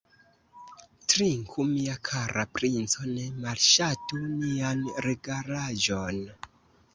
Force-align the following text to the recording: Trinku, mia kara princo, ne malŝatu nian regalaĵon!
Trinku, 1.11 1.65
mia 1.73 1.97
kara 2.09 2.45
princo, 2.59 3.05
ne 3.11 3.27
malŝatu 3.45 4.23
nian 4.31 4.83
regalaĵon! 5.09 6.19